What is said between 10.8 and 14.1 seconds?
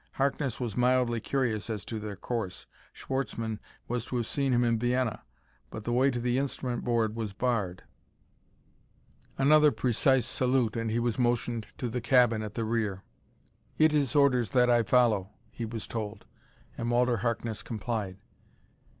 he was motioned to the cabin at the rear. "It